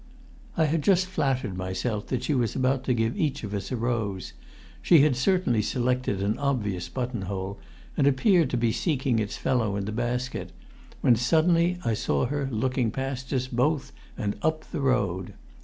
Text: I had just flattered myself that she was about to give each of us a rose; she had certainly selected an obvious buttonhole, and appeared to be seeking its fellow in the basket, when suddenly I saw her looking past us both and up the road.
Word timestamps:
I 0.57 0.65
had 0.65 0.81
just 0.81 1.05
flattered 1.05 1.55
myself 1.55 2.07
that 2.07 2.23
she 2.23 2.33
was 2.33 2.55
about 2.55 2.83
to 2.85 2.93
give 2.95 3.15
each 3.15 3.43
of 3.43 3.53
us 3.53 3.71
a 3.71 3.75
rose; 3.77 4.33
she 4.81 5.01
had 5.01 5.15
certainly 5.15 5.61
selected 5.61 6.23
an 6.23 6.39
obvious 6.39 6.89
buttonhole, 6.89 7.59
and 7.95 8.07
appeared 8.07 8.49
to 8.49 8.57
be 8.57 8.71
seeking 8.71 9.19
its 9.19 9.37
fellow 9.37 9.75
in 9.75 9.85
the 9.85 9.91
basket, 9.91 10.53
when 11.01 11.15
suddenly 11.15 11.77
I 11.85 11.93
saw 11.93 12.25
her 12.25 12.49
looking 12.51 12.89
past 12.89 13.31
us 13.31 13.45
both 13.45 13.91
and 14.17 14.37
up 14.41 14.71
the 14.71 14.81
road. 14.81 15.35